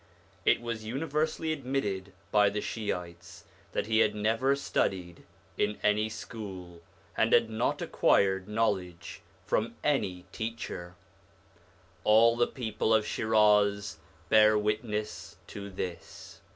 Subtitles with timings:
[0.45, 5.25] It was universally admitted by the Shiites that he had never studied
[5.59, 6.81] in any school,
[7.15, 10.95] and had not acquired knowledge from any teacher;
[12.03, 16.41] all the people of Shiraz bear witness to this.